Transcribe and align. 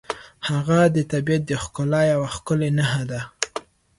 هغه 0.49 0.79
د 0.95 0.97
طبیعت 1.11 1.43
د 1.47 1.51
ښکلا 1.63 2.01
یوه 2.13 2.27
ښکلې 2.35 2.69
نښه 2.77 3.03
ده. 3.11 3.21